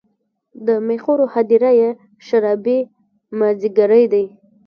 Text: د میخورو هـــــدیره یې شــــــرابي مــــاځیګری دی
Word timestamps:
د 0.65 0.67
میخورو 0.87 1.25
هـــــدیره 1.33 1.71
یې 1.79 1.89
شــــــرابي 2.25 2.79
مــــاځیګری 3.39 4.05
دی 4.13 4.25